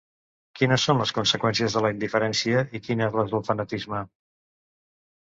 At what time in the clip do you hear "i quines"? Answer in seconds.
2.79-3.19